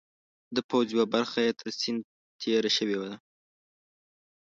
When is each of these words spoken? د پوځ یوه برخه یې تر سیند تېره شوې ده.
د 0.55 0.57
پوځ 0.69 0.85
یوه 0.95 1.05
برخه 1.13 1.39
یې 1.45 1.51
تر 1.59 1.69
سیند 1.79 2.01
تېره 2.41 2.71
شوې 2.77 2.97
ده. 3.01 3.11